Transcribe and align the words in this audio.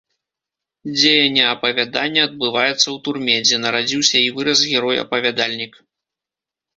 Дзеянне 0.99 1.41
апавядання 1.55 2.21
адбываецца 2.29 2.75
ў 2.75 2.97
турме, 3.07 3.35
дзе 3.47 3.59
нарадзіўся 3.65 4.17
і 4.29 4.31
вырас 4.39 4.59
герой-апавядальнік. 4.71 5.77